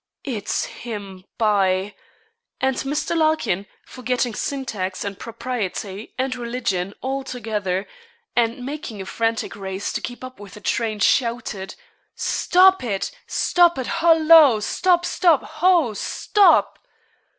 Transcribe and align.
'It's 0.23 0.65
him, 0.65 1.25
by!' 1.37 1.93
and 2.59 2.75
Mr. 2.77 3.15
Larkin, 3.15 3.67
forgetting 3.85 4.33
syntax, 4.33 5.03
and 5.05 5.19
propriety, 5.19 6.11
and 6.17 6.35
religion, 6.35 6.95
all 7.01 7.23
together, 7.23 7.87
and 8.35 8.65
making 8.65 8.99
a 8.99 9.05
frantic 9.05 9.55
race 9.55 9.93
to 9.93 10.01
keep 10.01 10.23
up 10.23 10.39
with 10.39 10.55
the 10.55 10.59
train, 10.59 10.99
shouted 10.99 11.75
'Stop 12.15 12.83
it, 12.83 13.11
stop 13.27 13.77
it 13.77 13.85
hollo! 14.01 14.59
stop 14.59 15.05
stop 15.05 15.43
ho, 15.43 15.93
stop!' 15.93 16.79